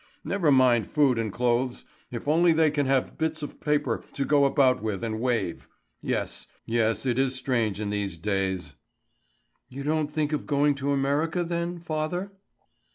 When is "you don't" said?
9.69-10.07